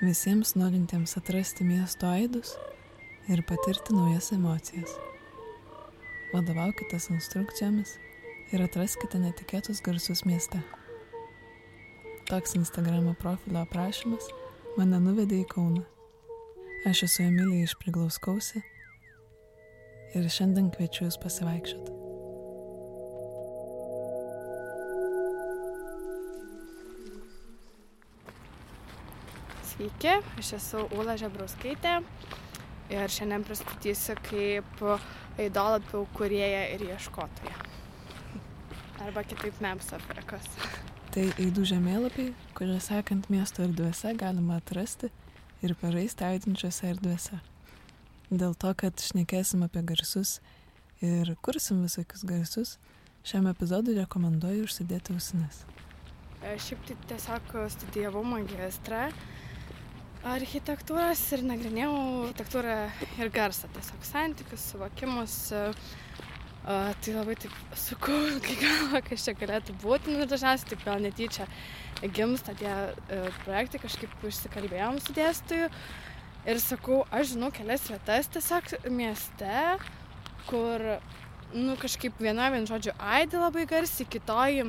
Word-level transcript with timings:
visiems 0.00 0.54
norintiems 0.56 1.16
atrasti 1.16 1.64
miesto 1.64 2.08
aidus 2.08 2.54
ir 3.28 3.42
patirti 3.44 3.92
naujas 3.92 4.30
emocijas. 4.32 4.94
Vadovaukitės 6.32 7.10
instrukcijomis 7.12 7.96
ir 8.54 8.64
atraskite 8.64 9.20
netikėtus 9.20 9.82
garsus 9.84 10.24
mieste. 10.24 10.62
Toks 12.30 12.56
Instagramo 12.56 13.14
profilio 13.20 13.64
aprašymas 13.66 14.32
mane 14.78 15.02
nuvedė 15.04 15.42
į 15.44 15.48
Kauną. 15.52 15.84
Aš 16.88 17.04
esu 17.10 17.26
Emilija 17.28 17.68
iš 17.68 17.76
Priglauskausi 17.82 18.62
ir 20.16 20.30
šiandien 20.32 20.72
kviečiu 20.72 21.10
Jūs 21.10 21.20
pasivaikščioti. 21.20 21.99
Sveiki, 29.80 30.10
aš 30.36 30.48
esu 30.58 30.80
Ula 30.92 31.14
Žebrauskaitė 31.16 32.02
ir 32.92 33.12
šiandien 33.14 33.46
pristatysiu 33.48 34.12
kaip 34.26 34.82
aidolapių 35.40 36.02
kurieją 36.18 36.58
ir 36.74 36.84
ieškotoją. 36.90 37.54
Arba 39.06 39.24
kitaip 39.24 39.56
MEMS 39.64 39.88
afrikas. 39.96 40.50
Tai 41.16 41.24
eidų 41.30 41.64
žemėlapiai, 41.72 42.34
kurie 42.52 42.76
sekant 42.84 43.30
miesto 43.32 43.64
erdvėse 43.64 44.12
galima 44.20 44.60
atrasti 44.60 45.08
ir 45.64 45.72
pažaisti 45.80 46.28
aidinčiose 46.28 46.92
erdvėse. 46.92 47.40
Dėl 48.28 48.52
to, 48.60 48.76
kad 48.84 49.00
šnekėsim 49.00 49.64
apie 49.64 49.80
garsus 49.94 50.42
ir 51.00 51.38
kursim 51.40 51.86
visokius 51.88 52.28
garsus, 52.28 52.76
šiam 53.24 53.48
epizodui 53.48 53.96
rekomenduoju 54.02 54.68
užsidėti 54.68 55.16
ausines. 55.16 55.64
Šiaip 56.44 56.84
tai 56.84 57.02
tiesiog 57.08 57.62
studijavau 57.80 58.28
magistrą 58.28 59.06
architektūros 60.26 61.22
ir 61.36 61.42
nagrinėjau 61.48 61.96
architektūrą 62.26 62.76
ir 63.22 63.32
garsą, 63.32 63.70
tiesiog 63.74 64.06
santykius, 64.08 64.66
suvokimus. 64.72 65.36
Uh, 66.60 66.92
tai 67.00 67.14
labai 67.16 67.38
taip 67.40 67.54
sukau, 67.80 68.18
kai 68.44 68.56
galvo, 68.60 69.00
kas 69.06 69.24
čia 69.24 69.32
galėtų 69.38 69.78
būti, 69.80 70.12
nu, 70.12 70.26
dažniausiai 70.28 70.74
taip 70.74 70.84
gal 70.84 71.00
netyčia 71.00 71.46
gimsta 72.12 72.52
tie 72.60 72.68
uh, 72.68 73.30
projektai, 73.46 73.80
kažkaip 73.80 74.26
išsikalbėjom 74.28 75.00
su 75.00 75.16
dėstytoju 75.16 75.70
ir 76.48 76.60
sakau, 76.60 77.00
aš 77.12 77.34
žinau 77.34 77.48
kelias 77.54 77.88
vietas 77.88 78.28
tiesiog 78.36 78.68
mieste, 78.92 79.56
kur, 80.50 80.84
nu, 81.56 81.78
kažkaip 81.80 82.20
viena 82.20 82.50
vien 82.52 82.68
žodžiu 82.68 82.92
aidi 83.00 83.40
labai 83.40 83.66
garsiai, 83.68 84.08
kitoji 84.12 84.68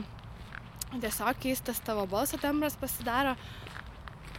tiesiog 0.92 1.44
keistas 1.44 1.80
tavo 1.84 2.04
balso 2.12 2.40
tembras 2.40 2.76
pasidaro, 2.80 3.36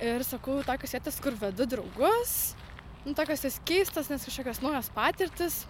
ir 0.03 0.25
sakau, 0.27 0.58
tokios 0.67 0.95
vietos, 0.97 1.19
kur 1.22 1.36
vedu 1.39 1.67
draugus, 1.70 2.34
nu, 3.06 3.14
tokios 3.14 3.45
jas 3.47 3.58
keistas, 3.69 4.11
nes 4.11 4.27
kažkokios 4.27 4.62
naujos 4.64 4.91
patirtis. 4.95 5.62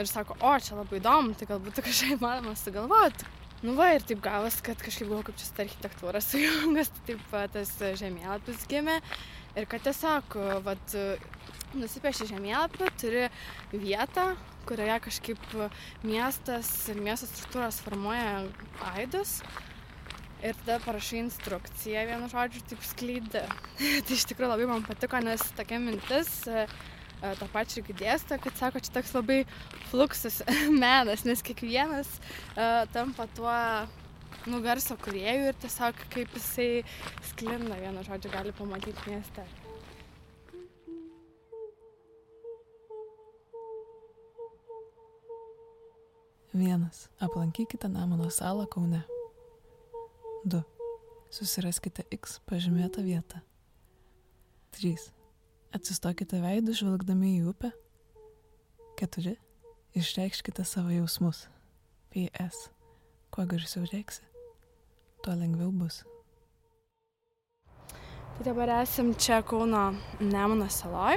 Ir 0.00 0.08
sako, 0.08 0.38
o, 0.40 0.52
čia 0.62 0.78
labai 0.78 1.02
įdomu, 1.02 1.34
tai 1.36 1.46
galbūt 1.50 1.82
kažkaip 1.84 2.16
įmanoma 2.16 2.54
sugalvoti. 2.56 3.26
Nu 3.62 3.74
va, 3.78 3.90
ir 3.94 4.02
taip 4.06 4.22
gavas, 4.24 4.56
kad 4.64 4.80
kažkaip 4.82 5.06
galvoju, 5.06 5.26
kaip 5.28 5.38
čia 5.38 5.48
su 5.48 5.58
architektūra 5.66 6.22
sujungas, 6.24 6.90
tai 6.94 7.12
taip 7.12 7.36
tas 7.52 7.74
žemėlapis 8.00 8.64
gimė. 8.70 8.96
Ir 9.58 9.68
kad 9.68 9.84
tiesiog, 9.84 10.38
vat, 10.64 10.96
nusipieši 11.76 12.30
žemėlapį, 12.30 12.88
turi 13.00 13.26
vietą, 13.74 14.30
kurioje 14.68 14.96
kažkaip 15.08 15.44
miestas 16.06 16.70
ir 16.88 17.02
miesto 17.04 17.28
struktūros 17.28 17.82
formuoja 17.84 18.46
aidus 18.94 19.40
ir 20.42 20.56
tada 20.62 20.78
parašai 20.84 21.20
instrukciją 21.22 22.06
vienu 22.08 22.28
žodžiu 22.32 22.62
taip 22.70 22.86
skleidi 22.86 23.42
tai 24.06 24.16
iš 24.16 24.26
tikrųjų 24.30 24.50
labai 24.52 24.68
man 24.70 24.86
patiko 24.86 25.20
nes 25.22 25.44
tokia 25.58 25.78
mintis 25.82 26.32
e, 26.50 26.66
e, 26.66 27.32
tą 27.38 27.48
pačią 27.54 27.82
irgi 27.82 27.98
dėsto, 28.02 28.38
kad 28.42 28.58
sako, 28.58 28.82
čia 28.82 28.94
toks 28.98 29.14
labai 29.16 29.42
fluksus 29.92 30.42
menas, 30.84 31.26
nes 31.28 31.44
kiekvienas 31.46 32.10
uh, 32.18 32.82
tampa 32.94 33.28
tuo 33.36 33.56
nu, 34.50 34.62
garso 34.64 34.96
kuriejų 34.98 35.52
ir 35.52 35.58
tiesiog 35.62 36.06
kaip 36.12 36.38
jisai 36.38 36.70
sklinda, 37.30 37.78
vienu 37.78 38.02
žodžiu, 38.06 38.32
gali 38.34 38.54
pamatyti 38.56 39.10
mieste. 39.10 39.46
Vienas. 46.52 47.08
Aplankykite 47.22 47.88
Namono 47.88 48.28
salą 48.30 48.66
Kaune. 48.68 49.06
2. 50.44 50.62
Susiraskite 51.32 52.04
X 52.10 52.40
pažymėtą 52.50 53.04
vietą. 53.06 53.40
3. 54.74 54.96
Atsistokite 55.76 56.40
veidų 56.42 56.74
žvelgdami 56.76 57.36
į 57.38 57.48
upę. 57.52 57.70
4. 59.00 59.36
Išreikškite 59.96 60.64
savo 60.66 60.90
jausmus. 60.92 61.46
PS. 62.12 62.68
Kuo 63.32 63.46
garsiau 63.48 63.86
reiksi, 63.88 64.26
tuo 65.24 65.32
lengviau 65.32 65.70
bus. 65.72 66.02
Tai 68.36 68.44
dabar 68.44 68.74
esam 68.82 69.14
čia 69.14 69.38
Kauno 69.46 69.92
Nemuno 70.20 70.68
saloj. 70.68 71.16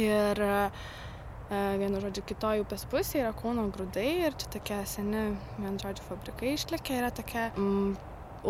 Ir 0.00 0.40
uh, 0.40 0.86
vienu 1.50 2.00
žodžiu, 2.02 2.24
kitoj 2.26 2.64
upės 2.64 2.84
pusėje 2.90 3.22
yra 3.22 3.32
Kauno 3.36 3.68
grūdai 3.74 4.08
ir 4.26 4.34
čia 4.40 4.50
tokie 4.56 4.80
seni, 4.88 5.28
vienu 5.60 5.78
žodžiu, 5.82 6.06
fabrikai 6.08 6.56
išlikę, 6.56 6.96
yra 6.98 7.12
tokia 7.14 7.48
mm, 7.52 7.94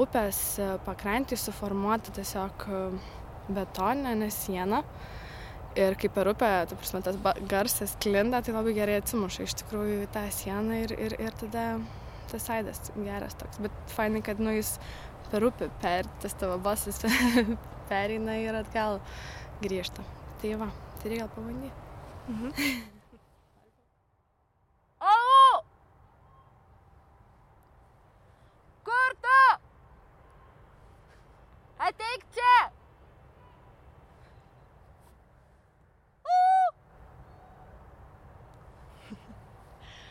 upės 0.00 0.40
pakrantį 0.86 1.38
suformuota 1.40 2.14
tiesiog 2.16 2.66
betoninė 3.52 4.30
siena. 4.32 4.82
Ir 5.76 5.92
kaip 6.00 6.14
per 6.16 6.30
upę, 6.30 6.48
tu 6.70 6.76
prasme, 6.80 7.02
tas 7.04 7.18
garsas 7.50 7.92
klinda, 8.00 8.40
tai 8.40 8.54
labai 8.56 8.72
gerai 8.78 8.96
atsimuša 9.02 9.44
iš 9.44 9.58
tikrųjų 9.60 9.98
į 10.06 10.10
tą 10.14 10.22
sieną 10.32 10.78
ir, 10.86 10.94
ir, 10.96 11.18
ir 11.20 11.36
tada 11.36 11.66
tas 12.30 12.48
aidas 12.54 12.80
geras 12.96 13.36
toks. 13.36 13.60
Bet 13.60 13.92
fainai, 13.92 14.24
kad 14.24 14.40
nu 14.40 14.56
jis 14.56 14.78
per 15.28 15.44
upę, 15.44 15.68
per 15.84 16.08
tas 16.24 16.36
tavo 16.40 16.56
balsas 16.64 17.02
pereina 17.90 18.40
ir 18.40 18.56
atgal 18.56 19.02
grįžta. 19.60 20.04
Tai 20.40 20.56
va, 20.64 20.70
tai 21.02 21.12
reikia 21.12 21.28
pabandyti. 21.36 21.85
Mhm. 22.28 22.52
Alo! 24.98 25.64
Kur 28.84 29.10
tu? 29.22 29.42
Ateik 31.78 32.26
čia! 32.34 32.56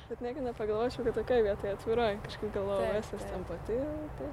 Bet 0.09 0.21
nieko 0.21 0.41
nepagalvočiau, 0.45 1.03
kad 1.03 1.15
tokia 1.17 1.41
vietoje 1.43 1.73
atviroji. 1.73 2.19
Kažkaip 2.23 2.53
galvoju, 2.53 2.91
esas 3.01 3.23
ten 3.25 3.43
pati. 3.49 3.79
Tai... 4.19 4.27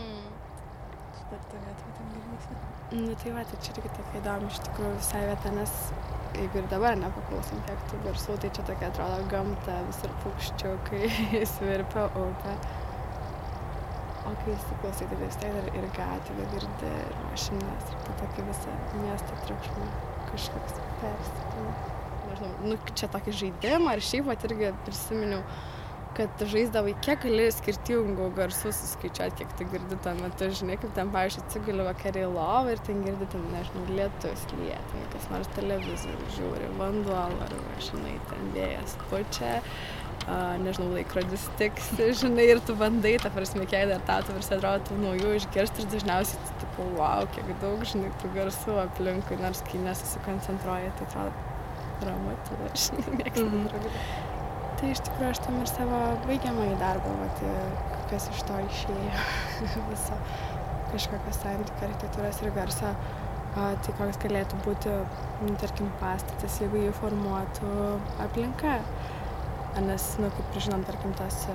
Mm. 0.00 0.30
Šitą 1.18 1.38
vietą 1.52 1.92
ten 1.98 2.12
girdėsi. 2.16 2.60
Nu 2.96 3.14
tai 3.22 3.34
va, 3.36 3.44
tai 3.50 3.60
čia 3.62 3.76
irgi 3.76 3.92
tokia 3.98 4.22
įdomi 4.24 4.48
iš 4.50 4.62
tikrųjų 4.66 4.94
visai 4.96 5.22
vieta, 5.28 5.52
nes 5.60 5.76
jeigu 6.36 6.60
ir 6.60 6.68
dabar 6.70 6.96
nepaklausom 6.98 7.60
tiek 7.66 7.82
tų 7.90 7.98
garsų, 8.06 8.36
tai 8.42 8.50
čia 8.56 8.64
tokia 8.68 8.88
atrodo 8.92 9.18
gamta, 9.32 9.76
visur 9.88 10.14
paukščiukai, 10.24 11.10
svirpia 11.54 12.06
upė. 12.22 12.54
O 14.22 14.32
kai 14.38 14.52
įsiklausai, 14.54 15.08
tai 15.10 15.18
vis 15.18 15.38
tiek 15.42 15.56
ir, 15.58 15.68
ir 15.80 15.86
gatvė 15.96 16.46
girdi, 16.54 16.90
ir 17.04 17.16
mašinas, 17.26 17.88
ir 17.90 18.04
tai 18.06 18.16
tokį 18.20 18.46
visą 18.48 18.76
miestą 19.00 19.38
triukšmą 19.46 19.88
kažkoks 20.30 20.78
persipina. 21.02 21.74
Nežinau, 22.28 22.52
nu, 22.70 22.76
čia 22.94 23.10
tokį 23.12 23.34
žaidimą, 23.40 23.96
ar 23.96 24.04
šiaip 24.06 24.30
pat 24.30 24.46
irgi 24.48 24.70
prisiminiau 24.86 25.42
kad 26.16 26.42
žaisdavai, 26.52 26.92
kiek 27.04 27.22
gali 27.24 27.46
skirtingų 27.54 28.28
garsų 28.36 28.72
suskaičiuoti, 28.76 29.36
kiek 29.40 29.54
tu 29.58 29.66
girdi 29.72 29.96
tuo 30.04 30.12
metu, 30.18 30.48
žinai, 30.58 30.76
kaip 30.82 30.92
ten, 30.96 31.10
pavyzdžiui, 31.14 31.44
atsiguli 31.46 31.86
vakariai 31.86 32.28
lovą 32.28 32.74
ir 32.74 32.82
ten 32.86 33.00
girdi, 33.06 33.28
ten, 33.32 33.46
nežinau, 33.54 33.84
lietus 33.96 34.44
lietė, 34.58 35.02
kas 35.14 35.26
nors 35.32 35.50
televizorių 35.56 36.30
žiūri, 36.36 36.70
vanduo, 36.80 37.18
ar, 37.46 37.56
žinai, 37.86 38.16
ten 38.28 38.50
vėjas 38.56 38.96
pučia, 39.06 39.54
uh, 39.62 40.58
nežinau, 40.64 40.90
laikrodis 40.98 41.46
tiksi, 41.60 42.10
žinai, 42.24 42.48
ir 42.56 42.60
tu 42.66 42.76
bandai, 42.80 43.14
ta 43.22 43.32
prasme, 43.32 43.64
kiek 43.70 43.88
dar 43.94 44.04
tau, 44.10 44.26
tu 44.28 44.36
vis 44.36 44.52
atrodo, 44.52 44.84
tų 44.90 44.98
naujų 45.06 45.38
išgirsti 45.40 45.86
ir 45.86 45.88
dažniausiai, 45.96 46.42
tu, 46.50 46.58
tipo, 46.66 46.90
wow, 46.98 47.24
kiek 47.36 47.48
daug, 47.64 47.86
žinai, 47.94 48.12
tų 48.20 48.34
garsų 48.36 48.76
aplinkui, 48.84 49.40
nors 49.40 49.64
kai 49.70 49.80
nesusikoncentruoji, 49.86 50.92
tai 51.00 51.08
atrodo 51.08 51.48
ramu, 52.02 52.36
tada, 52.50 52.70
žinai, 52.74 53.18
mėgstu. 53.22 53.48
Mm 53.48 53.66
-hmm 53.72 54.40
tai 54.82 54.90
iš 54.90 55.02
tikrųjų 55.06 55.30
aš 55.30 55.40
tam 55.44 55.58
ir 55.62 55.68
savo 55.70 55.98
baigiamąjį 56.26 56.78
darbą, 56.80 57.12
vat, 57.20 57.42
kas 58.10 58.26
iš 58.32 58.40
to 58.48 58.56
išėjo 58.66 59.26
viso 59.92 60.18
kažkokio 60.90 61.34
santykio 61.36 61.86
architektūros 61.86 62.40
ir 62.42 62.50
garso, 62.56 62.90
a, 62.90 63.68
tai 63.84 63.94
koks 64.00 64.18
galėtų 64.24 64.58
būti, 64.66 64.96
nu, 65.46 65.54
tarkim, 65.62 65.88
pastatas, 66.02 66.58
jeigu 66.60 66.82
jį 66.82 66.92
formuotų 66.98 67.76
aplinka. 68.26 68.80
Nes, 69.86 70.08
nu, 70.20 70.28
kaip 70.36 70.58
žinom, 70.60 70.82
tarkim, 70.84 71.14
tos 71.16 71.46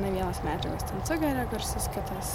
ne 0.00 0.12
vienas 0.14 0.38
medžiagas 0.46 0.86
ten 0.88 1.02
sugeria 1.08 1.44
garsus, 1.50 1.90
kitas 1.92 2.30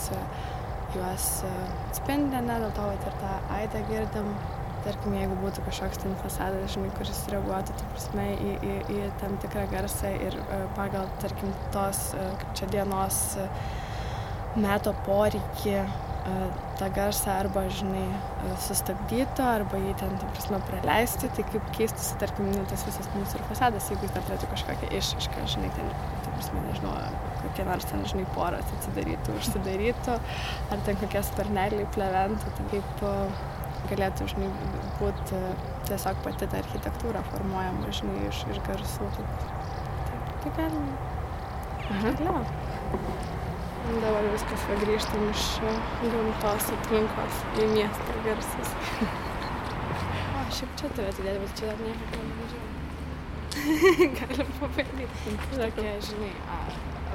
juos 0.94 1.28
e, 1.48 1.52
atspindi, 1.90 2.42
ne, 2.44 2.60
dėl 2.66 2.74
to 2.76 2.90
vat, 2.90 3.08
ir 3.08 3.18
tą 3.24 3.38
aidą 3.58 3.82
girdim. 3.90 4.34
Tarkim, 4.82 5.14
jeigu 5.14 5.36
būtų 5.44 5.62
kažkoks 5.68 6.00
ten 6.02 6.16
fasadas, 6.24 6.72
žinai, 6.74 6.90
kuris 6.98 7.20
reaguotų, 7.30 7.74
ta 7.78 7.90
prasme, 7.94 8.24
į, 8.34 8.54
į, 8.66 8.78
į 8.96 9.10
tam 9.22 9.36
tikrą 9.44 9.68
garsą 9.70 10.10
ir 10.18 10.38
e, 10.42 10.62
pagal, 10.78 11.10
tarkim, 11.22 11.52
tos, 11.76 12.00
e, 12.18 12.24
kaip 12.42 12.56
čia 12.58 12.70
dienos 12.74 13.20
e, 13.38 13.46
meto 14.58 14.96
poreikį 15.06 15.76
tą 16.78 16.88
garsą 16.94 17.32
arba, 17.34 17.64
žinai, 17.74 18.04
sustabdytų, 18.62 19.42
arba 19.42 19.80
jį 19.82 19.94
ten, 19.98 20.12
ta 20.22 20.28
prasme, 20.36 20.60
praleisti, 20.68 21.30
tai 21.34 21.46
kaip 21.50 21.72
keistųsi, 21.74 22.18
tarkim, 22.22 22.52
nu, 22.54 22.66
tas 22.70 22.84
visas 22.86 23.10
mūsų 23.16 23.40
ir 23.40 23.46
fasadas, 23.50 23.88
jeigu 23.90 24.06
jis 24.06 24.14
turėtų 24.18 24.50
kažkokią 24.52 24.92
išraišką, 25.00 25.48
žinai, 25.56 25.72
ten, 25.78 25.90
ta 26.22 26.36
prasme, 26.36 26.62
nežinau, 26.68 26.94
kokie 27.40 27.66
nors 27.66 27.90
ten, 27.90 28.06
žinai, 28.14 28.28
poras 28.36 28.70
atsidarytų, 28.78 29.40
užsidarytų, 29.40 30.20
ar 30.76 30.86
ten 30.86 31.02
kokie 31.02 31.26
sparneliai 31.26 31.90
pleventų, 31.98 32.54
tai 32.60 32.70
kaip 32.76 33.04
galėtų, 33.90 34.28
žinai, 34.32 34.50
būti 35.00 35.40
tiesiog 35.90 36.22
pati 36.26 36.48
ta 36.52 36.60
architektūra 36.62 37.24
formuojama, 37.32 37.90
žinai, 37.98 38.28
iš, 38.30 38.44
iš 38.54 38.62
garsų. 38.68 39.08
Tai, 39.16 39.26
tai, 40.08 40.20
tai 40.44 40.54
galima. 40.60 40.96
Aha. 41.92 42.14
Galima. 42.20 42.44
Dabar 43.92 44.28
viskas 44.30 44.62
va 44.70 44.76
grįžtam 44.84 45.24
iš 45.32 45.48
e, 45.66 45.72
gamtos 46.14 46.70
aplinkos 46.76 47.42
į 47.60 47.68
miestą 47.74 48.22
garsus. 48.28 48.76
O, 50.32 50.44
šiaip 50.56 50.72
čia 50.80 50.90
turėtų 50.96 51.26
dėti, 51.26 51.42
bet 51.42 51.58
čia 51.60 51.68
dar 51.72 51.82
niekada 51.84 52.22
nevažiavau. 52.30 52.72
Galim 54.20 54.54
pabandyti. 54.62 55.36
Tokia, 55.52 55.94
žinai, 56.08 56.32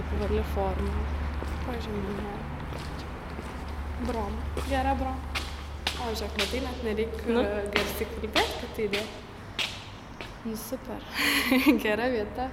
apvali 0.02 0.44
forma. 0.52 1.06
Pažymė. 1.64 2.28
Broma. 4.04 4.62
Gera 4.68 4.94
broma. 5.00 5.45
O, 5.96 6.10
žiūrėk, 6.12 6.34
matai, 6.40 6.60
net 6.64 6.82
nereikia 6.86 7.32
Nu. 7.36 7.42
garsiai 7.74 8.08
kalbėti, 8.12 8.56
kad 8.60 8.74
tai 8.76 8.86
idėja. 8.88 9.06
Nu, 10.46 10.56
super. 10.60 11.00
Gera 11.82 12.08
vieta. 12.12 12.48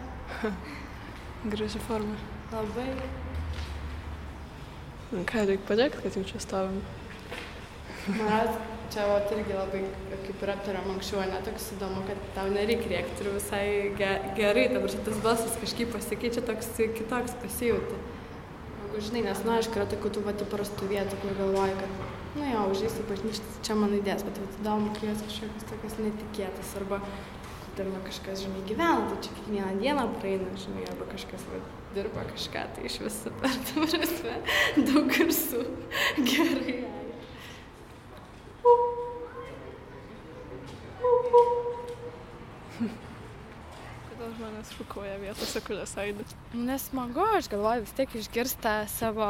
Graži 1.53 1.81
forma. 1.87 2.15
Labai. 2.53 2.87
Nu 5.13 5.21
ką, 5.29 5.43
reikia 5.49 5.67
padėkti, 5.67 6.01
kad 6.05 6.15
jau 6.17 6.23
čia 6.31 6.39
stovim. 6.41 6.79
Man 8.07 8.55
čia 8.93 9.03
vat, 9.09 9.29
irgi 9.35 9.53
labai, 9.57 9.83
kaip 10.25 10.41
ir 10.43 10.51
aptarėm 10.55 10.89
anksčiau, 10.95 11.21
ne 11.29 11.37
toks 11.45 11.69
įdomu, 11.75 12.01
kad 12.07 12.19
tau 12.35 12.49
nereikia 12.53 12.89
rėkti 12.95 13.23
ir 13.25 13.29
visai 13.35 13.67
ge 13.99 14.09
gerai, 14.39 14.65
dabar 14.73 14.91
šitas 14.91 15.21
balsas 15.23 15.55
kažkaip 15.61 15.93
pasikeičia, 15.95 16.43
toks 16.49 16.71
kitoks 16.79 17.37
pasijauti. 17.43 18.01
Žinai, 18.93 19.23
nes, 19.25 19.39
nu, 19.45 19.53
aišku, 19.55 19.79
yra 19.79 19.87
tokių 19.89 20.11
tų 20.17 20.21
pati 20.27 20.45
prastų 20.51 20.89
vietų, 20.91 21.17
kur 21.23 21.33
galvoji, 21.39 21.77
kad, 21.79 22.03
nu 22.35 22.45
jo, 22.49 22.65
užeisi 22.73 23.05
bažnyčią, 23.09 23.45
čia 23.65 23.77
man 23.77 23.93
įdės, 23.99 24.25
bet 24.25 24.39
vat 24.41 24.59
įdomu, 24.61 24.91
kai 24.97 25.11
jos 25.11 25.21
kažkokios 25.27 25.67
tokios 25.69 25.97
netikėtas, 26.01 26.75
arba 26.81 27.01
ten 27.77 27.89
va, 27.93 28.01
kažkas, 28.05 28.43
žinai, 28.45 28.63
gyvena, 28.69 29.05
tai 29.09 29.19
čia 29.25 29.35
kiekvieną 29.37 29.73
dieną 29.81 30.07
praeina, 30.17 30.49
žinai, 30.61 30.85
arba 30.91 31.07
kažkas 31.13 31.45
va, 31.49 31.61
dirba 31.93 32.25
kažką, 32.29 32.65
tai 32.75 32.87
iš 32.89 32.99
viso 33.05 33.33
per 33.41 33.55
tą 33.69 33.85
prasme 33.85 34.35
daug 34.89 35.09
garsų 35.13 35.63
gerai. 36.29 36.77
Kodėl 44.09 44.33
žmonės 44.39 44.73
šukuoja 44.77 45.17
vietose, 45.21 45.61
kurias 45.65 45.93
aidi? 46.01 46.25
Nesmagu, 46.53 47.25
aš 47.37 47.49
galvoju 47.53 47.85
vis 47.85 47.97
tiek 47.97 48.17
išgirsta 48.21 48.75
savo, 48.93 49.29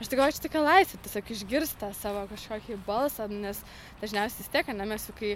aš 0.00 0.10
tik 0.10 0.18
galvoju, 0.18 0.36
čia 0.36 0.44
tokia 0.44 0.62
laisvė, 0.64 0.98
tiesiog 1.04 1.30
išgirsta 1.34 1.90
savo 1.96 2.24
kažkokį 2.30 2.78
balsą, 2.86 3.28
nes 3.30 3.62
dažniausiai 4.02 4.42
vis 4.42 4.50
tiek, 4.52 4.72
ne 4.76 4.88
mes 4.88 5.06
jau 5.08 5.14
kai, 5.16 5.32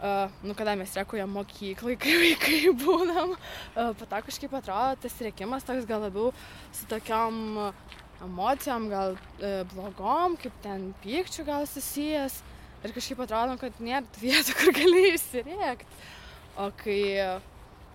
uh, 0.00 0.32
nu 0.46 0.56
kada 0.58 0.76
mes 0.80 0.94
rekujam 0.96 1.34
mokyklai, 1.36 1.98
kai 2.02 2.16
vaikai 2.24 2.72
būnam, 2.84 3.34
uh, 3.36 3.92
po 3.98 4.08
to 4.08 4.22
kažkaip 4.30 4.56
atrodo 4.58 5.02
tas 5.04 5.20
rėkimas 5.26 5.68
toks 5.68 5.88
gal 5.90 6.06
labiau 6.06 6.32
su 6.72 6.88
tokiom 6.90 7.44
uh, 7.68 8.00
emocijom, 8.24 8.88
gal 8.92 9.16
uh, 9.18 9.62
blogom, 9.74 10.38
kaip 10.40 10.56
ten 10.64 10.90
pykčių 11.04 11.46
gal 11.48 11.68
susijęs. 11.68 12.40
Ir 12.82 12.90
kažkaip 12.96 13.20
atrodo, 13.22 13.54
kad 13.60 13.76
nėra 13.78 14.02
tų 14.10 14.24
vietų, 14.24 14.54
kur 14.58 14.74
gali 14.74 15.08
įsirėkti. 15.12 16.04
O 16.60 16.68
kai 16.80 17.00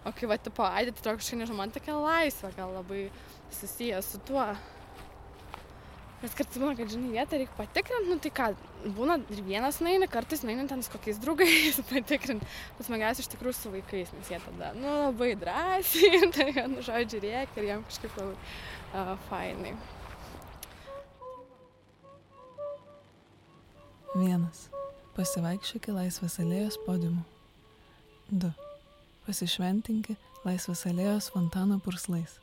O 0.07 0.11
kai 0.15 0.27
va, 0.29 0.37
tipo, 0.39 0.63
aidė, 0.63 0.93
tai 0.95 1.17
kažkaip, 1.17 1.35
nežinau, 1.41 1.57
man 1.57 1.71
tokia 1.75 1.97
laisvė 1.99 2.53
gal 2.55 2.69
labai 2.77 3.09
susijęs 3.51 4.13
su 4.13 4.21
tuo. 4.23 4.45
Nes 6.17 6.33
kartais 6.33 6.57
būna, 6.57 6.73
kad, 6.73 6.89
žinai, 6.89 7.11
vietą 7.13 7.37
reikia 7.37 7.53
patikrinti, 7.59 8.09
nu 8.09 8.15
tai 8.21 8.31
ką, 8.33 8.47
būna 8.97 9.19
ir 9.35 9.41
vienas 9.45 9.77
naini, 9.85 10.07
kartais 10.09 10.41
naini 10.47 10.65
ten 10.69 10.81
su 10.81 10.89
kokiais 10.89 11.19
draugais 11.21 11.77
patikrinti. 11.91 12.47
Bet 12.79 12.87
smagiausia 12.87 13.21
iš 13.21 13.29
tikrųjų 13.35 13.57
su 13.59 13.73
vaikais, 13.75 14.09
nes 14.17 14.31
jie 14.33 14.39
tada, 14.41 14.71
nu, 14.79 14.87
labai 15.03 15.35
drąsiai, 15.37 16.23
tai, 16.37 16.47
nu, 16.73 16.81
žodžiu, 16.85 17.21
reikia 17.21 17.61
ir 17.61 17.69
jiem 17.69 17.85
kažkaip 17.91 18.17
labai 18.17 18.33
uh, 18.33 19.13
fainai. 19.29 19.75
Vienas. 24.17 24.65
Pasivaikščiokį 25.13 25.93
laisvės 25.99 26.41
alėjos 26.41 26.81
podiumu. 26.85 27.21
Du. 28.29 28.49
Pasišventinki 29.27 30.17
laisvės 30.47 30.85
alėjos 30.89 31.29
fontano 31.33 31.77
purslais. 31.83 32.39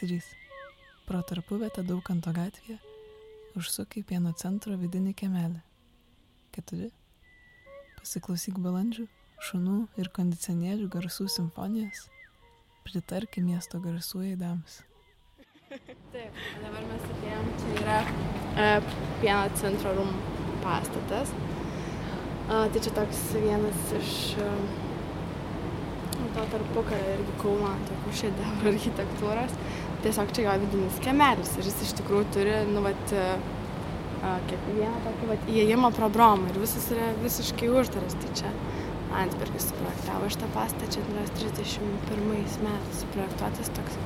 3. 0.00 0.47
Pro 1.08 1.22
tarpuvietę 1.24 1.80
Daukanto 1.88 2.34
gatvėje 2.36 2.74
užsuk 3.56 3.94
į 3.96 4.02
pieno 4.10 4.28
centro 4.36 4.74
vidinį 4.76 5.14
kiemelį. 5.16 5.62
4. 6.52 6.88
Pasiklausyk 7.96 8.58
balandžių, 8.60 9.06
šunų 9.48 9.78
ir 10.02 10.10
kondicionierių 10.18 10.90
garsų 10.92 11.30
simfonijas. 11.32 12.02
Pritarki 12.84 13.40
miesto 13.40 13.80
garsų 13.80 14.20
eidams. 14.34 14.82
Taip, 16.12 16.42
dabar 16.60 16.84
mes 16.90 17.06
atėjom, 17.14 17.48
čia 17.62 17.72
yra 17.78 17.96
uh, 18.04 18.92
pieno 19.22 19.40
centro 19.62 19.94
rūmų 19.96 20.60
pastatas. 20.66 21.32
Uh, 21.32 22.68
tai 22.68 22.84
čia 22.84 22.92
toks 23.00 23.24
vienas 23.32 23.96
iš 23.96 24.12
uh, 24.44 24.84
to 26.36 26.44
tarpukario 26.52 27.16
irgi 27.16 27.34
Kauno 27.40 27.72
tokių 27.88 28.14
šedevrų 28.22 28.74
architektūros. 28.74 29.56
Tiesiog 30.04 30.34
čia 30.34 30.44
jo 30.46 30.56
vidinis 30.62 30.98
kemelis 31.02 31.54
ir 31.58 31.66
jis 31.66 31.78
iš 31.88 31.94
tikrųjų 31.98 32.26
turi, 32.36 32.58
nu, 32.70 32.82
vat, 32.84 33.14
uh, 33.18 33.56
kiekvieną 34.50 35.02
tokį, 35.06 35.30
vat, 35.32 35.48
įėjimą 35.54 35.90
pro 35.96 36.10
bromą 36.14 36.50
ir 36.52 36.60
visas 36.62 36.86
yra 36.94 37.10
visiškai 37.22 37.70
uždaras. 37.80 38.16
Tai 38.22 38.30
čia 38.40 38.52
Landsbergis 39.08 39.70
suprojektavo 39.70 40.28
šitą 40.32 40.48
pastatą, 40.54 40.90
čia 40.94 41.02
yra 41.14 41.24
31 41.38 42.26
metais 42.30 43.02
suprojektuotas 43.02 43.72
toks 43.78 44.00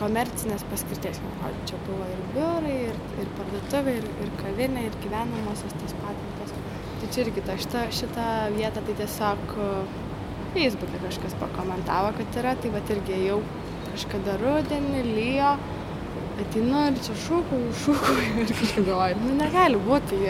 komercinės 0.00 0.64
paskirties. 0.70 1.20
O 1.44 1.52
čia 1.68 1.78
buvo 1.86 2.06
ir 2.08 2.20
biurai, 2.34 2.76
ir, 2.88 3.00
ir 3.20 3.30
parduotuvė, 3.38 3.96
ir, 4.00 4.10
ir 4.24 4.34
kavinė, 4.40 4.86
ir 4.88 5.00
gyvenamosios 5.04 5.76
tos 5.82 5.96
patalpos. 6.00 6.54
Tai 6.98 7.10
čia 7.14 7.24
irgi 7.26 7.44
ta, 7.46 7.56
šita, 7.60 7.84
šita 7.94 8.28
vieta 8.56 8.82
tai 8.82 8.96
tiesiog 8.98 9.56
uh, 9.58 9.98
Facebook'e 10.54 11.02
kažkas 11.04 11.36
pakomentavo, 11.42 12.14
kad 12.16 12.40
yra, 12.40 12.56
tai 12.58 12.72
va 12.74 12.82
irgi 12.94 13.20
jau 13.26 13.42
kažkada 13.94 14.38
rudenį, 14.42 15.02
lyjo, 15.08 15.52
ateinu 16.42 16.84
ir 16.88 16.98
čia 17.02 17.16
šūkau, 17.24 17.60
šūkau 17.82 18.16
ir 18.44 18.52
kažkaip 18.52 18.86
galvoju, 18.86 19.20
nu 19.24 19.36
negali 19.38 19.80
būti, 19.88 20.20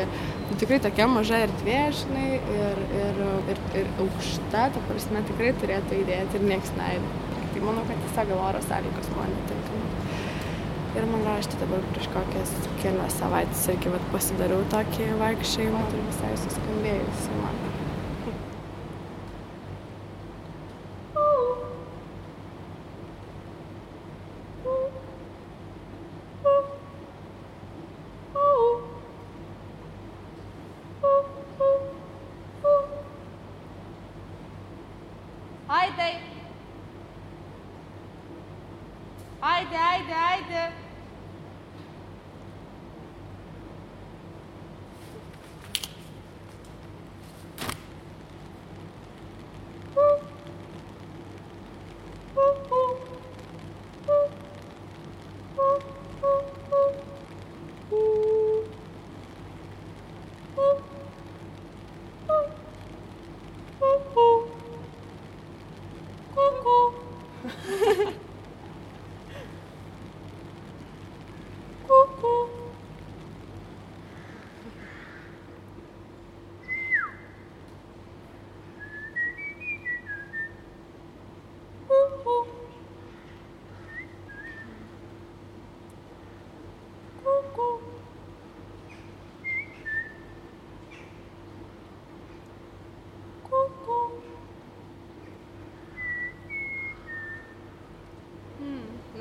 tai 0.49 0.59
tikrai 0.63 0.81
tokia 0.85 1.09
maža 1.11 1.43
erdvė, 1.47 1.81
žinai, 2.01 2.29
ir, 2.59 2.83
ir, 3.03 3.23
ir, 3.55 3.63
ir 3.83 3.91
aukšta, 4.05 4.69
ta 4.75 4.85
prasme 4.89 5.25
tikrai 5.31 5.53
turėtų 5.63 6.03
įdėti 6.03 6.41
ir 6.41 6.49
nieks 6.53 6.73
neįdė. 6.79 7.17
Tai 7.49 7.65
manau, 7.65 7.85
kad 7.89 8.01
tiesiog 8.05 8.33
gal 8.33 8.43
oro 8.51 8.59
sąlygos 8.67 9.09
man 9.17 9.33
netinkama. 9.35 9.89
Ir 10.99 11.07
man 11.09 11.25
tai 11.29 11.59
dabar 11.61 11.83
prieš 11.93 12.09
kokias 12.15 12.53
kelias 12.83 13.19
savaitės 13.21 13.67
irgi 13.75 13.93
pasidariau 14.13 14.65
tokį 14.73 15.11
vaikščiojimą 15.21 15.83
ir 15.93 16.07
visai 16.11 16.37
suskambėjusi 16.45 17.43
man. 17.43 17.68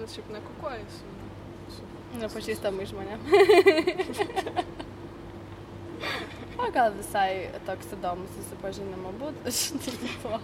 Bet 0.07 0.15
šiaip 0.15 0.29
nekukuoji 0.31 0.83
su... 0.89 1.03
su... 1.75 1.81
Nepažįstamai 2.21 2.85
žmonėm. 2.87 3.19
o 6.63 6.65
gal 6.71 6.93
visai 6.95 7.51
toks 7.67 7.91
įdomus 7.97 8.31
susipažinimo 8.37 9.11
būdas, 9.19 9.73
žinai, 9.83 10.13
tuo. 10.23 10.39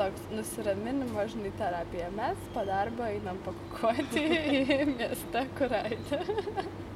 Toks 0.00 0.22
nusiraminimo, 0.34 1.22
žinai, 1.30 1.52
terapija. 1.60 2.08
Mes 2.18 2.38
po 2.54 2.62
darbo 2.66 3.02
einam 3.06 3.38
pakukuoti 3.46 4.22
į 4.58 4.60
miestą 4.96 5.46
kuraitę. 5.58 6.18
Kuku. 6.26 6.89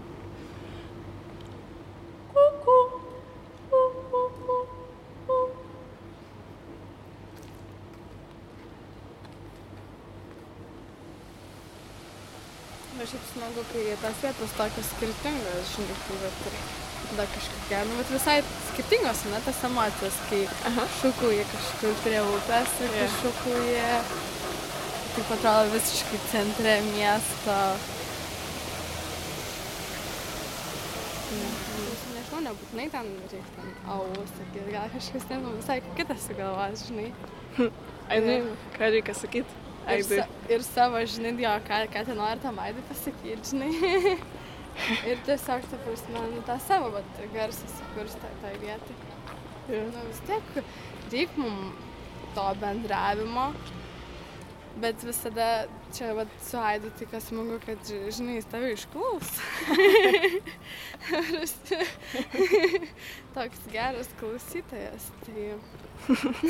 Bet 12.94 13.08
šiaip 13.10 13.24
smagu, 13.32 13.62
kai 13.72 13.84
tas 13.98 14.18
vietos 14.22 14.52
tokios 14.54 14.88
skirtingos, 14.92 15.70
žinai, 15.74 15.94
tai 16.06 16.18
vat 16.20 16.44
ir 16.46 16.58
tada 17.08 17.24
kažkokia, 17.32 17.80
nu, 17.88 17.96
vat 17.98 18.12
visai 18.14 18.36
skirtingos, 18.68 19.22
ne, 19.32 19.40
tas 19.46 19.62
emocijas, 19.66 20.18
kai 20.28 20.44
šūkauji 21.00 21.46
kažkur 21.50 21.96
prie 22.04 22.20
upės 22.36 22.76
ir 22.86 22.94
kai 22.94 23.08
šūkauji, 23.16 23.88
taip 25.16 25.34
atrodo 25.38 25.74
visiškai 25.74 26.22
centre 26.30 26.76
miesto. 26.92 27.58
Nežinau, 32.14 32.46
nebūtinai 32.46 32.88
ten 32.94 33.12
reikia 33.34 33.42
ten 33.58 33.74
au, 33.90 34.06
sakyti, 34.36 34.68
gal 34.70 34.94
kažkas 34.94 35.28
ten 35.32 35.50
visai 35.50 35.82
kitas 35.98 36.30
sugalvos, 36.30 36.86
žinai. 36.92 37.10
Ai, 38.12 38.22
nu, 38.22 38.58
ką 38.78 38.94
reikia 38.94 39.18
sakyti? 39.18 39.63
Ir, 39.92 40.02
sa, 40.08 40.24
ir 40.48 40.62
savo, 40.64 40.96
žinai, 41.14 41.34
jo, 41.44 41.52
ką, 41.68 41.76
ką 41.92 42.00
ten 42.08 42.16
nori 42.16 42.40
tam 42.40 42.56
aidui 42.62 42.82
pasakyti, 42.88 43.36
žinai. 43.50 43.72
ir 45.10 45.16
tiesiog, 45.26 45.62
ta 45.70 45.76
prasme, 45.84 46.18
nu, 46.32 46.40
tą 46.48 46.56
savo 46.64 46.88
vat, 46.96 47.10
garsą 47.34 47.66
sukurs 47.76 48.14
tai, 48.22 48.32
tai 48.42 48.54
vietai. 48.62 48.96
Jo. 49.68 49.80
Nu, 49.92 50.00
vis 50.08 50.20
tiek 50.28 50.44
reikia 51.12 51.38
mum 51.40 51.56
to 52.34 52.46
bendravimo, 52.60 53.46
bet 54.82 54.96
visada 55.06 55.48
čia 55.94 56.08
vat, 56.18 56.30
su 56.42 56.56
aidu 56.58 56.88
tai 56.98 57.06
kas 57.12 57.24
smagu, 57.30 57.56
kad, 57.66 57.78
ži- 57.86 58.10
žinai, 58.16 58.34
jis 58.40 58.48
tave 58.50 58.68
išklaus. 58.74 59.28
Toks 63.34 63.60
geras 63.72 64.08
klausytojas. 64.20 65.04
Tai 65.24 65.38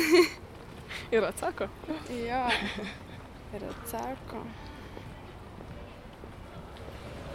Ir 1.15 1.21
atsako. 1.27 1.65
jo. 2.09 2.43
Ir 3.53 3.67
atsako. 3.69 4.41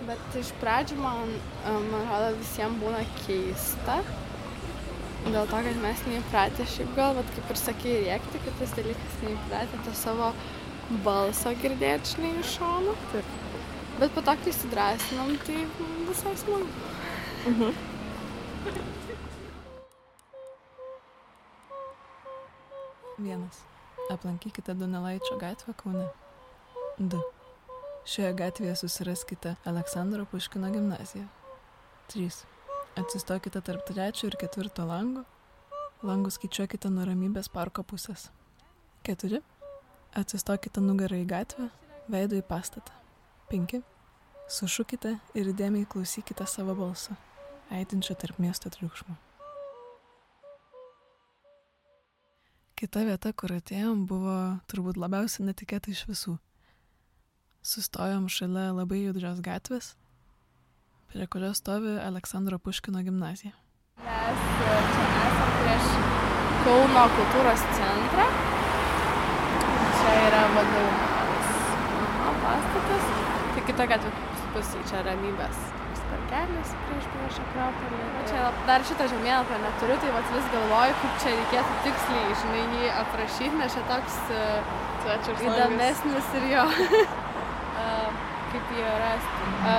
Bet 0.09 0.37
iš 0.41 0.51
pradžių 0.63 0.97
man, 0.99 1.35
man 1.65 2.01
atrodo, 2.01 2.33
visiems 2.41 2.81
būna 2.81 3.05
keista. 3.21 4.01
Dėl 5.27 5.45
to, 5.51 5.59
kad 5.67 5.83
mes 5.83 6.03
neįpratę 6.09 6.65
šiaip 6.75 6.95
gal, 6.97 7.13
bet 7.19 7.29
kaip 7.37 7.53
ir 7.53 7.61
sakė, 7.61 7.93
rėkti, 8.07 8.41
kad 8.47 8.57
tas 8.63 8.73
dalykas 8.79 9.19
neįpratę 9.27 9.83
to 9.85 9.93
savo 10.01 10.33
balso 11.05 11.53
girdėti, 11.61 12.15
žinai, 12.15 12.33
iš 12.41 12.57
šono. 12.57 12.97
Taip. 13.13 13.35
Bet 14.01 14.15
po 14.17 14.25
to, 14.25 14.37
kai 14.41 14.55
įsidrasinam, 14.55 15.35
tai 15.45 15.67
visai 16.09 16.33
smagu. 16.41 16.69
Mhm. 17.51 17.75
Vienas. 23.21 23.61
Aplankykite 24.11 24.75
Donelaičio 24.75 25.37
gatvę 25.39 25.75
Kaune. 25.75 26.09
2. 26.99 27.19
Šioje 28.11 28.33
gatvėje 28.35 28.73
susiraskite 28.81 29.53
Aleksandro 29.71 30.25
Puškino 30.27 30.71
gimnaziją. 30.75 31.29
3. 32.11 32.41
Atsistokite 32.99 33.63
tarp 33.63 33.87
trečio 33.87 34.27
ir 34.27 34.39
ketvirto 34.41 34.89
lango. 34.89 35.23
Langus 36.03 36.41
skaičiuokite 36.41 36.91
nuo 36.91 37.07
ramybės 37.07 37.53
parko 37.55 37.87
pusės. 37.87 38.27
4. 39.07 39.39
Atsistokite 40.19 40.83
nugarą 40.83 41.23
į 41.23 41.31
gatvę, 41.31 41.71
veidu 42.11 42.43
į 42.43 42.45
pastatą. 42.51 42.99
5. 43.55 43.79
Sušukite 44.51 45.21
ir 45.39 45.55
įdėmiai 45.55 45.87
klausykite 45.87 46.51
savo 46.51 46.75
balsą, 46.75 47.15
aidinčio 47.71 48.19
tarp 48.19 48.43
miesto 48.43 48.75
triukšmo. 48.75 49.30
Kita 52.81 53.03
vieta, 53.05 53.29
kur 53.37 53.53
atėjom, 53.53 54.07
buvo 54.09 54.35
turbūt 54.73 54.97
labiausiai 54.97 55.45
netikėta 55.45 55.91
iš 55.93 55.99
visų. 56.09 56.39
Sustojom 57.61 58.31
šalia 58.33 58.71
labai 58.73 59.03
judrios 59.03 59.43
gatvės, 59.45 59.91
prie 61.13 61.27
kurios 61.29 61.61
stovi 61.61 61.99
Aleksandro 62.01 62.57
Puškino 62.57 63.03
gimnazija. 63.05 63.53
Mes 64.01 64.41
e, 64.65 64.79
čia 64.95 65.05
esam 65.27 65.53
prieš 65.59 65.91
Kauno 66.65 67.03
kultūros 67.19 67.67
centrą. 67.77 68.27
Čia 69.99 70.15
yra 70.31 70.41
vadovas 70.57 71.53
pastatas. 72.47 73.13
Tai 73.53 73.67
kita 73.69 73.91
gatvė 73.93 74.15
pusė, 74.57 74.81
čia 74.89 75.05
ramybės 75.05 75.80
parkelis 76.31 76.71
prieš 76.87 77.07
prieš 77.11 77.39
Akropolį. 77.43 77.99
Na, 78.15 78.23
Čia 78.31 78.43
dar 78.69 78.85
šitą 78.87 79.07
žemėlapį 79.11 79.59
neturiu, 79.65 79.97
tai 80.03 80.13
vat 80.15 80.29
vis 80.35 80.47
galvoju, 80.55 80.97
kaip 81.01 81.17
čia 81.23 81.33
reikėtų 81.35 81.79
tiksliai, 81.87 82.37
žinai, 82.43 82.63
jį 82.77 82.91
aprašyti, 83.01 83.59
nes 83.59 83.75
čia 83.75 83.83
toks 83.91 84.19
e, 84.31 84.45
įdomesnis 85.49 86.31
ir 86.39 86.47
jo, 86.53 86.67
a, 87.83 87.87
kaip 88.53 88.75
jį 88.77 88.87
rasti. 89.03 89.51
A, 89.73 89.75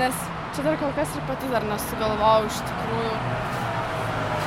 nes 0.00 0.24
čia 0.52 0.66
dar 0.68 0.76
kol 0.82 0.92
kas 0.98 1.16
ir 1.16 1.24
pati 1.30 1.52
dar 1.52 1.64
nesugalvojau 1.70 2.50
iš 2.50 2.60
tikrųjų, 2.68 3.14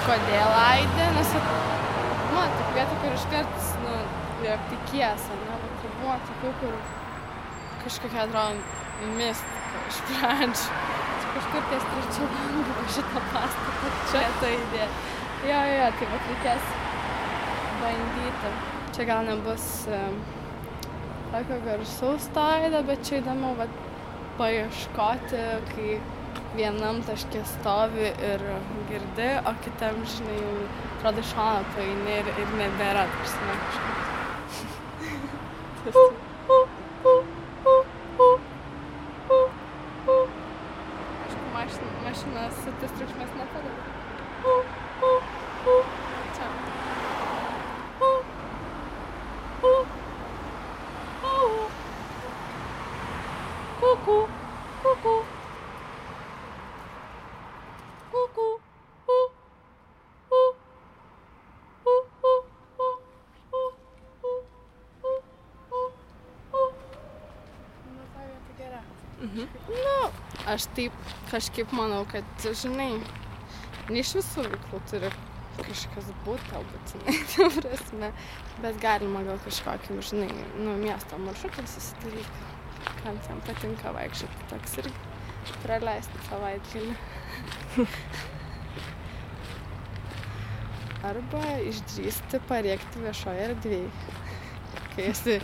kodėl 0.06 0.58
aidė, 0.62 1.10
nes, 1.18 1.34
man, 2.36 2.54
tik 2.60 2.76
vieta, 2.78 3.00
kur 3.02 3.18
iškart, 3.18 3.72
nu, 3.88 3.98
tikies, 4.46 5.30
ne, 5.42 5.58
bet 5.64 5.82
tai 5.82 5.96
buvo 5.98 6.20
tokių, 6.30 6.54
kur 6.62 6.78
kažkokia 7.86 8.28
atrodo 8.28 9.10
mistika 9.18 9.82
iš 9.90 10.04
pradžių. 10.12 11.15
Kažkur 11.36 11.66
ties 11.70 11.86
trečiu 11.92 12.28
langu 12.32 12.84
šitą 12.96 13.22
pastatą 13.34 13.90
čia 14.12 14.24
ta 14.42 14.52
idėja. 14.56 14.88
Jo, 15.46 15.60
jo, 15.68 15.88
tai 16.00 16.08
va 16.12 16.20
reikės 16.28 16.70
bandyti. 17.82 18.52
Čia 18.96 19.08
gal 19.10 19.26
nebus 19.28 19.66
tokio 21.34 21.58
garsaus 21.66 22.30
taido, 22.38 22.80
bet 22.88 23.04
čia 23.08 23.20
įdomu 23.20 23.52
vat, 23.60 23.74
paieškoti, 24.40 25.44
kai 25.74 25.90
vienam 26.56 27.02
taške 27.08 27.42
stovi 27.56 28.08
ir 28.30 28.44
girdi, 28.90 29.30
o 29.44 29.56
kitam, 29.66 29.96
žinai, 30.16 30.38
jau 30.40 30.54
atrodo 30.98 31.24
iš 31.26 31.34
šono 31.34 31.64
paini 31.76 32.14
ir, 32.22 32.28
ir 32.44 32.54
nebėra, 32.62 33.04
tarsi 33.18 33.40
kažkas. 33.50 33.92
Aišku, 41.66 41.86
mašina, 42.04 42.42
mašinas 42.46 42.56
tas 42.82 42.92
triukšmas 42.98 43.30
nepadeda. 43.38 43.82
Čia. 46.36 46.48
Kuku, 53.80 54.18
kuku. 54.84 55.16
Kuku. 58.12 58.48
Nu, 67.86 68.04
ta 68.14 68.22
vieta 68.28 68.54
gera. 68.58 68.82
Mhm. 69.22 69.48
Nu, 69.68 69.98
aš 70.56 70.68
taip 70.78 70.94
kažkaip 71.32 71.72
manau, 71.76 72.04
kad, 72.10 72.26
žinai, 72.46 72.92
ne 73.92 74.02
iš 74.02 74.16
visų 74.20 74.46
veiklų 74.50 74.82
turi 74.92 75.10
kažkas 75.56 76.10
būti, 76.26 76.46
tau 76.52 76.64
būtinai, 76.68 77.16
ta 77.32 77.48
prasme, 77.56 78.10
bet 78.64 78.80
galima 78.84 79.24
gal 79.28 79.40
kažkokį, 79.46 80.00
žinai, 80.10 80.32
nu, 80.60 80.76
miesto 80.82 81.20
maršrutą 81.22 81.64
susidaryti, 81.72 82.40
kam 83.02 83.16
ten 83.28 83.38
patinka 83.48 83.94
vaikščioti, 83.96 84.48
toks 84.52 84.72
ir 84.84 84.88
praleisti 85.64 86.18
savaitgalį. 86.30 86.96
Arba 91.06 91.44
išdrįsti 91.70 92.38
parėkti 92.50 93.04
viešoje 93.04 93.42
erdvėje. 93.50 93.90
Kai 94.96 95.04
esi, 95.12 95.36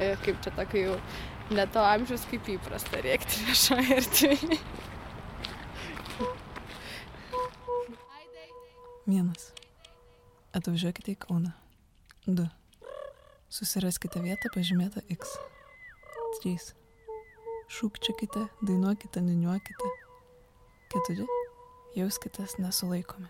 e, 0.00 0.06
kaip 0.24 0.36
čia 0.44 0.50
tokia 0.56 0.80
jau 0.86 0.96
ne 1.50 1.66
to 1.74 1.82
amžiaus 1.84 2.24
kaip 2.30 2.48
įprasta 2.54 3.00
rėkti 3.04 3.44
viešoje 3.48 3.96
erdvėje. 3.98 4.58
Vienas. 9.10 9.50
Atvažiuokite 10.54 11.14
į 11.14 11.20
Kauną. 11.24 11.50
Du. 12.26 12.44
Susiraskite 13.50 14.22
vietą 14.22 14.50
pažymėtą 14.54 15.02
X. 15.10 15.34
3. 16.42 16.70
Šūkčiakite, 17.70 18.44
dainuokite, 18.62 19.22
niuniuokite. 19.24 19.90
4. 20.94 21.26
Jauskitės 21.98 22.54
nesulaikomi. 22.62 23.26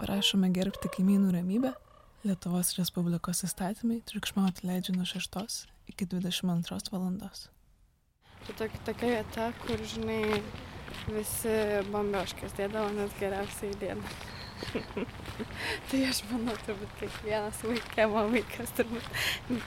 Prašome 0.00 0.48
gerbti 0.56 0.88
kaimynų 0.96 1.34
ramybę. 1.36 1.74
Lietuvos 2.24 2.72
Respublikos 2.78 3.44
įstatymai 3.44 4.00
triukšmauti 4.08 4.64
leidžia 4.68 4.96
nuo 4.96 5.04
6 5.08 5.68
iki 5.92 6.08
22 6.08 6.92
valandos. 6.92 7.48
Tai 8.48 8.56
tokia, 8.56 8.80
tokia 8.88 9.12
vieta, 9.12 9.46
kur, 9.60 9.82
žinai, 9.92 10.40
visi 11.12 11.54
bambioškės 11.92 12.54
dėdavo, 12.56 12.94
nes 12.96 13.16
geriausiai 13.20 13.74
dėda. 13.82 14.12
tai 15.90 16.00
aš 16.08 16.22
manau, 16.30 16.54
turbūt 16.64 16.94
kiekvienas 17.02 17.60
vaikėmo 17.62 18.24
vaikas 18.32 18.72
turbūt 18.78 19.12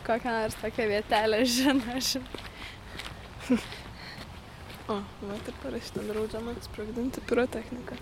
kokią 0.07 0.33
nors 0.33 0.57
tokią 0.63 0.87
vietelę 0.91 1.43
žino, 1.47 2.01
žinai. 2.09 3.61
O, 4.89 4.97
mat 5.29 5.47
ir 5.47 5.55
parašyta 5.61 6.03
draudžiama 6.09 6.55
sprogdinti 6.65 7.21
pirotechniką. 7.29 7.99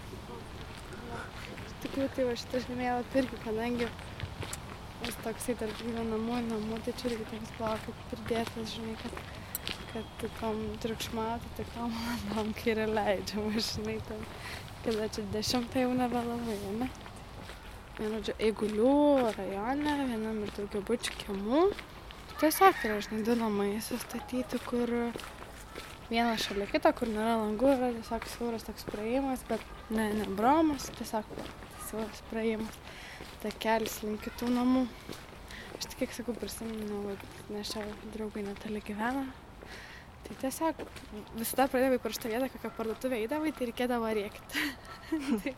Iš 1.68 1.76
tikrųjų, 1.84 2.08
tai 2.16 2.26
va 2.30 2.38
šitą 2.40 2.62
žemėlapį 2.70 3.22
irgi, 3.22 3.42
kadangi 3.44 3.90
jis 5.04 5.20
toksai 5.26 5.58
tarp 5.60 5.84
gyvenamųjų 5.84 6.48
namų, 6.48 6.80
tai 6.88 6.96
čia 7.02 7.12
irgi 7.12 7.28
toks 7.34 7.54
buvo 7.60 7.76
kaip 7.84 8.02
pridėtas, 8.14 8.74
žinai, 8.78 8.96
kad, 9.04 9.22
kad 9.94 10.26
tom 10.40 10.60
triukšmauti, 10.84 11.52
tai 11.58 11.66
tom 11.74 11.94
valandom, 11.96 12.52
kai 12.58 12.74
yra 12.76 12.88
leidžiama, 12.90 13.64
žinai, 13.68 13.98
ten, 14.08 14.26
kada 14.86 15.08
čia 15.16 15.26
dešimtą 15.34 15.86
jau 15.86 15.94
nebelabai, 15.98 16.58
ne? 16.80 16.90
Ir, 18.00 18.14
žodžiu, 18.14 18.36
Eigulių 18.48 18.94
rajone, 19.36 19.96
vienam 20.12 20.38
ir 20.46 20.54
daugiau 20.56 20.84
bučių 20.88 21.16
kiemų, 21.24 21.64
tiesiog 22.40 22.86
yra, 22.88 23.02
žinai, 23.04 23.26
du 23.28 23.36
namai 23.40 23.72
sustatyti, 23.84 24.62
kur 24.70 24.94
vienas 26.10 26.46
šalia 26.46 26.70
kito, 26.70 26.94
kur 26.96 27.12
nėra 27.12 27.36
langų, 27.42 27.74
yra 27.76 27.92
tiesiog 27.98 28.30
siauras 28.32 28.68
toks 28.70 28.88
praėjimas, 28.88 29.44
bet 29.50 29.66
ne, 29.92 30.08
ne 30.22 30.30
bromas, 30.38 30.88
tiesiog 31.02 31.28
siauras 31.90 32.24
praėjimas, 32.30 32.80
takelis 33.44 34.00
link 34.06 34.24
kitų 34.30 34.54
namų. 34.56 34.88
Aš 35.80 35.92
tik 35.92 36.02
kiek 36.02 36.16
sakau, 36.16 36.34
prisimenu, 36.36 37.18
nes 37.54 37.76
čia 37.76 37.84
draugai 38.16 38.48
netoli 38.48 38.82
gyvena. 38.84 39.28
Tai 40.28 40.38
tiesiog 40.44 40.82
visada 41.40 41.68
pradėjau 41.72 42.02
per 42.04 42.16
šitą 42.16 42.32
vietą, 42.34 42.50
kokią 42.54 42.72
parduotuvę 42.78 43.22
eidavai, 43.24 43.54
tai 43.56 43.70
reikėdavo 43.70 44.12
rėkti. 44.20 44.66
tai... 45.44 45.56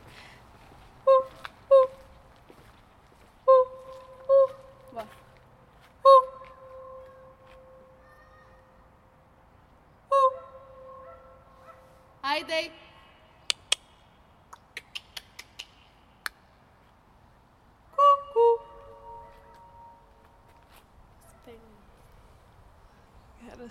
Va. 4.95 5.07
Aidai. 12.35 12.80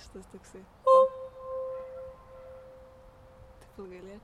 Geras 0.01 0.09
šitas 0.09 0.27
toksai. 0.33 0.65
Taip 3.61 3.79
ilgai 3.79 4.21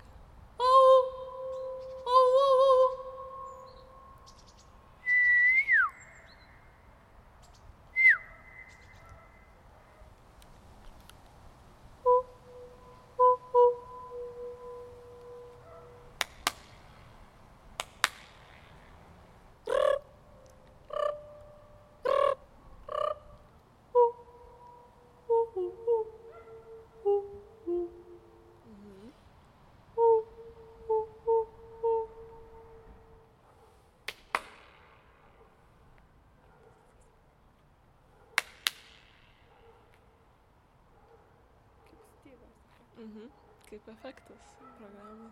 Mhm. 42.96 43.28
Kaip 43.70 43.88
efektas 43.92 44.56
programai. 44.78 45.30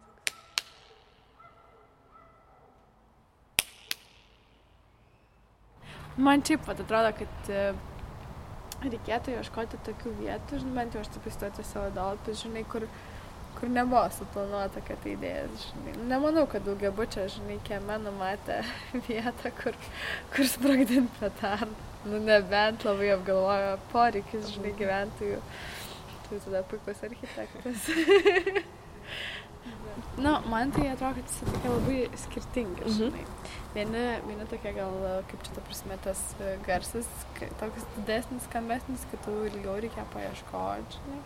Man 6.16 6.42
šiaip 6.46 6.66
vat 6.68 6.78
atrodo, 6.78 7.10
kad 7.18 7.48
e, 7.50 7.62
reikėtų 8.84 9.32
ieškoti 9.38 9.80
tokių 9.86 10.12
vietų, 10.20 10.60
žinai, 10.62 10.74
bent 10.76 10.94
jau 10.94 11.02
aš 11.02 11.10
taip 11.14 11.26
įstoti 11.30 11.64
savo 11.66 11.88
dalapis, 11.96 12.44
žinai, 12.44 12.62
kur, 12.70 12.86
kur 13.56 13.72
nebuvo 13.72 14.04
suplanuota, 14.14 14.82
kad 14.86 15.00
tai 15.02 15.16
idėja, 15.16 15.48
žinai. 15.64 15.96
Nemanau, 16.12 16.44
kad 16.50 16.66
daugia 16.68 16.92
bučia, 16.94 17.24
žinai, 17.34 17.58
kieme 17.66 17.96
numatė 18.04 18.60
vietą, 19.08 19.50
kur, 19.62 19.78
kur 20.36 20.50
sprogdinti 20.52 21.18
petardą. 21.18 21.90
Nu, 22.04 22.18
nebent 22.20 22.84
labai 22.84 23.14
apgalvojo 23.14 23.74
poreikis, 23.90 24.50
žinai, 24.54 24.74
gyventojų. 24.76 25.38
Tai 26.28 26.38
tada 26.44 26.62
puikus 26.70 27.02
architektas. 27.04 27.88
Na, 30.18 30.40
man 30.46 30.70
tai 30.70 30.88
atrodo, 30.92 31.14
kad 31.20 31.30
jis 31.30 31.40
tokie 31.42 31.70
labai 31.70 31.98
skirtingi, 32.22 32.82
Mhm. 32.84 32.92
žinai. 32.98 33.24
Vieni, 33.74 34.02
vieni 34.26 34.44
tokie 34.50 34.72
gal, 34.76 34.94
kaip 35.30 35.42
čia 35.42 35.54
ta 35.56 35.60
prasme, 35.66 35.96
tas 36.04 36.20
e, 36.40 36.56
garsas, 36.66 37.08
toks 37.60 37.86
didesnis, 37.96 38.44
skambesnis, 38.46 39.02
kitų 39.12 39.34
ilgiau 39.50 39.74
reikia 39.82 40.04
paieškoti, 40.14 40.98
žinai. 40.98 41.20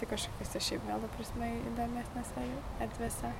Tai 0.00 0.06
kažkokiuose 0.12 0.62
šiaip 0.68 0.86
gal, 0.88 1.00
ta 1.04 1.08
prasme, 1.16 1.50
įdomesnėse 1.72 2.46
erdvėse. 2.86 3.32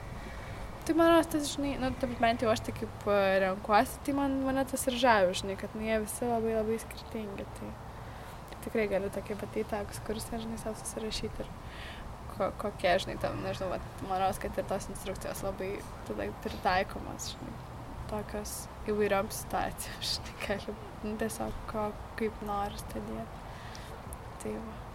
Tai 0.86 0.94
man 1.00 1.10
rodos, 1.14 1.30
tas, 1.32 1.48
žinai, 1.56 1.72
nu, 1.80 1.90
taip 2.00 2.12
bent 2.20 2.44
jau 2.44 2.50
aš 2.52 2.60
tai 2.68 2.76
kaip 2.76 3.08
e, 3.08 3.18
renkuosi, 3.46 3.98
tai 4.04 4.12
man 4.20 4.36
mane 4.44 4.64
tas 4.70 4.86
ir 4.90 5.00
žavi, 5.00 5.32
žinai, 5.40 5.56
kad 5.60 5.72
nu, 5.74 5.82
jie 5.88 5.98
visi 6.04 6.28
labai 6.28 6.54
labai 6.60 6.78
skirtingi. 6.84 7.48
Tai 7.60 7.72
tikrai 8.66 8.88
galiu 8.90 9.10
tokį 9.14 9.38
patyti 9.42 9.68
tą 9.72 9.82
ekskursiją, 9.86 10.42
žinai, 10.44 10.58
savo 10.62 10.76
susirašyti 10.82 11.44
ir 11.44 11.52
ko, 12.34 12.50
kokie, 12.62 12.92
žinai, 13.04 13.16
tam, 13.22 13.38
nežinau, 13.44 13.70
vat, 13.74 13.86
man 14.08 14.20
rodos, 14.22 14.40
kad 14.42 14.58
ir 14.58 14.68
tos 14.70 14.88
instrukcijos 14.92 15.44
labai 15.46 15.70
tada 16.08 16.28
pritaikomos, 16.44 17.30
žinai, 17.34 17.54
tokios 18.12 18.56
įvairiom 18.90 19.30
situacijom, 19.34 20.02
žinai, 20.12 20.36
gali 20.46 20.78
tiesiog 21.22 21.62
ko, 21.70 21.90
kaip 22.20 22.42
nori 22.48 22.82
stebėti. 22.84 23.44
Tai 24.42 24.58
va. 24.58 24.85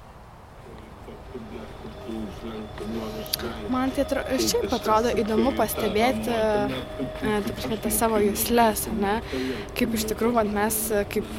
Man 3.72 3.92
tai 3.96 4.04
atrodo, 4.04 4.38
šiaip 4.42 4.74
atrodo 4.76 5.12
įdomu 5.22 5.54
pastebėti, 5.56 6.34
e, 6.34 7.36
prasme, 7.48 7.78
tas 7.84 8.00
savo 8.02 8.20
jūslės, 8.22 8.88
ne? 8.98 9.14
Kaip 9.78 9.96
iš 9.98 10.08
tikrųjų, 10.12 10.44
mes 10.52 10.80
e, 10.92 11.04
kaip 11.14 11.30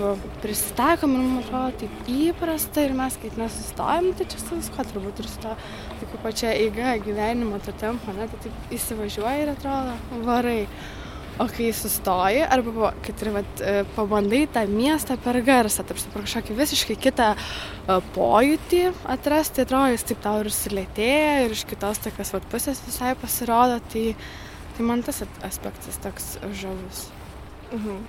prisitaikom 0.45 1.17
ir 1.17 1.25
man 1.27 1.43
atrodo 1.43 1.83
taip 1.83 2.11
įprasta 2.15 2.87
ir 2.87 2.97
mes 2.97 3.19
kaip 3.21 3.37
nesustojam, 3.41 4.13
tai 4.17 4.29
čia 4.33 4.41
su 4.41 4.61
visko 4.61 4.87
turbūt 4.93 5.23
ir 5.23 5.31
su 5.33 5.45
to, 5.45 5.55
tai 6.01 6.23
pačia 6.25 6.55
eiga 6.55 6.97
gyvenimo 7.05 7.61
to 7.67 7.77
tempo, 7.83 8.17
ne? 8.17 8.31
Tai 8.33 8.43
taip 8.47 8.75
įsivažiuoji 8.79 9.47
ir 9.47 9.55
atrodo, 9.57 9.99
varai. 10.29 10.61
O 11.41 11.47
kai 11.49 11.71
sustoji, 11.73 12.43
arba 12.45 12.91
kad 13.01 13.23
ir 13.25 13.31
vat, 13.33 13.61
e, 13.65 13.85
pabandai 13.97 14.43
tą 14.53 14.67
miestą 14.69 15.17
per 15.17 15.39
garsą, 15.47 15.81
taip 15.89 15.97
per 16.13 16.27
kažkokį 16.27 16.57
visiškai 16.59 16.97
kitą 17.01 17.31
e, 17.33 17.97
pojūtį 18.13 18.83
atrasti, 19.15 19.65
atrodo, 19.65 19.95
jis 19.95 20.05
taip 20.11 20.21
tau 20.27 20.43
ir 20.43 20.53
sulėtėja 20.53 21.33
ir 21.47 21.57
iš 21.57 21.65
kitos 21.71 22.03
tokios 22.05 22.35
vat, 22.37 22.49
pusės 22.53 22.85
visai 22.85 23.15
pasirodo, 23.17 23.81
tai, 23.95 24.13
tai 24.77 24.89
man 24.93 25.01
tas 25.07 25.25
aspektas 25.49 26.03
toks 26.05 26.35
žavus. 26.61 27.07
Mhm. 27.73 28.05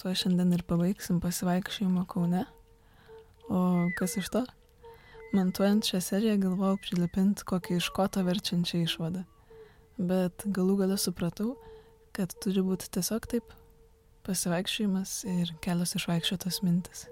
Tuo 0.00 0.14
šiandien 0.16 0.56
ir 0.56 0.62
pabaigsim 0.64 1.18
pasivaikščiojimą 1.20 2.06
Kaune. 2.08 2.46
O 3.52 3.60
kas 3.98 4.16
iš 4.16 4.32
to? 4.32 4.48
Montuojant 5.30 5.86
šią 5.86 6.00
seriją 6.02 6.38
galvojau 6.42 6.80
prilipinti 6.82 7.44
kokį 7.46 7.76
iš 7.78 7.90
koto 7.94 8.24
verčiančią 8.26 8.80
išvadą. 8.82 9.20
Bet 10.10 10.42
galų 10.56 10.80
gale 10.80 10.96
supratau, 10.98 11.52
kad 12.16 12.32
turi 12.42 12.64
būti 12.66 12.88
tiesiog 12.96 13.28
taip 13.30 13.52
pasivaikščiojimas 14.26 15.12
ir 15.30 15.52
kelios 15.62 15.94
išvaikščiotos 16.00 16.60
mintis. 16.66 17.04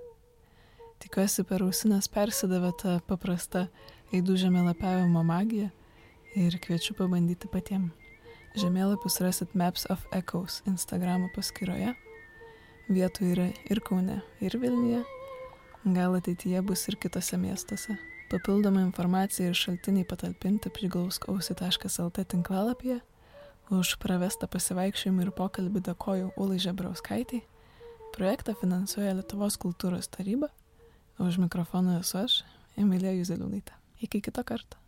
Tikiuosi 0.99 1.45
per 1.47 1.63
ausinės 1.63 2.11
persidavė 2.11 2.73
ta 2.83 2.97
paprasta 3.07 3.69
eidų 4.11 4.35
žemėlapiavimo 4.43 5.23
magija 5.23 5.71
ir 6.35 6.59
kviečiu 6.65 6.97
pabandyti 6.99 7.47
patiems. 7.53 7.95
Žemėlapius 8.59 9.21
rasit 9.23 9.55
Maps 9.55 9.87
of 9.95 10.03
Echoes 10.11 10.59
Instagramo 10.67 11.29
paskyroje. 11.37 11.93
Vietų 12.91 13.31
yra 13.31 13.47
ir 13.71 13.83
Kaune, 13.87 14.19
ir 14.43 14.59
Vilniuje. 14.59 15.05
Gal 15.85 16.15
ateityje 16.19 16.63
bus 16.63 16.89
ir 16.91 16.97
kitose 16.99 17.37
miestuose. 17.39 17.95
Papildoma 18.29 18.81
informacija 18.83 19.49
ir 19.49 19.55
šaltiniai 19.55 20.05
patalpinti 20.05 20.73
priglauskausi.lt 20.75 22.25
tinklalapyje. 22.33 22.99
Už 23.71 23.95
pravestą 24.03 24.49
pasivaikščiojimą 24.51 25.29
ir 25.29 25.31
pokalbį 25.39 25.85
dėkoju 25.87 26.33
Ulai 26.41 26.59
Žebrauskaitai. 26.65 27.45
Projektą 28.17 28.57
finansuoja 28.59 29.15
Lietuvos 29.21 29.61
kultūros 29.61 30.11
taryba. 30.11 30.51
Už 31.23 31.39
mikrofoną 31.39 32.01
esu 32.01 32.19
aš, 32.25 32.43
Emilija 32.77 33.15
Juzeliūnaitė. 33.15 33.79
Iki 34.03 34.25
kito 34.29 34.45
karto. 34.45 34.88